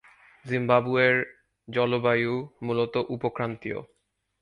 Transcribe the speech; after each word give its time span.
জিম্বাবুয়ের 0.45 1.15
জলবায়ু 1.67 2.33
মূলত 2.63 2.93
উপক্রান্তীয়। 3.09 3.79